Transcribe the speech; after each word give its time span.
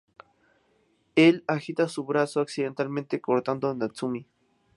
Él 1.15 1.43
agita 1.47 1.87
su 1.87 2.03
brazo, 2.05 2.39
accidentalmente 2.41 3.21
cortando 3.21 3.69
a 3.69 3.75
Natsumi. 3.75 4.27